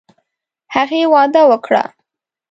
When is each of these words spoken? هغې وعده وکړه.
هغې 0.75 1.01
وعده 1.13 1.41
وکړه. 1.51 1.83